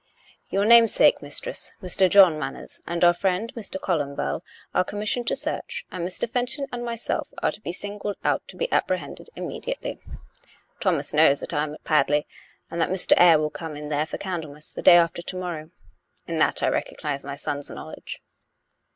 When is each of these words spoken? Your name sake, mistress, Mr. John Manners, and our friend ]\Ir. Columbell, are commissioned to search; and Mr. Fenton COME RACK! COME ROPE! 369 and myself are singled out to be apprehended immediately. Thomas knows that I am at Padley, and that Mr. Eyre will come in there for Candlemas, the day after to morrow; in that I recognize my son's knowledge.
Your 0.49 0.65
name 0.65 0.87
sake, 0.87 1.21
mistress, 1.21 1.75
Mr. 1.79 2.09
John 2.09 2.39
Manners, 2.39 2.81
and 2.87 3.03
our 3.03 3.13
friend 3.13 3.53
]\Ir. 3.55 3.63
Columbell, 3.79 4.41
are 4.73 4.83
commissioned 4.83 5.27
to 5.27 5.35
search; 5.35 5.85
and 5.91 6.03
Mr. 6.03 6.27
Fenton 6.27 6.65
COME 6.71 6.81
RACK! 6.81 7.01
COME 7.05 7.17
ROPE! 7.17 7.27
369 7.53 7.53
and 7.53 7.61
myself 7.61 7.61
are 7.61 7.71
singled 7.71 8.15
out 8.23 8.47
to 8.47 8.57
be 8.57 8.71
apprehended 8.71 9.29
immediately. 9.35 9.99
Thomas 10.79 11.13
knows 11.13 11.39
that 11.41 11.53
I 11.53 11.61
am 11.61 11.75
at 11.75 11.83
Padley, 11.83 12.25
and 12.71 12.81
that 12.81 12.89
Mr. 12.89 13.13
Eyre 13.15 13.37
will 13.37 13.51
come 13.51 13.75
in 13.75 13.89
there 13.89 14.07
for 14.07 14.17
Candlemas, 14.17 14.73
the 14.73 14.81
day 14.81 14.97
after 14.97 15.21
to 15.21 15.35
morrow; 15.35 15.69
in 16.27 16.39
that 16.39 16.63
I 16.63 16.69
recognize 16.69 17.23
my 17.23 17.35
son's 17.35 17.69
knowledge. 17.69 18.23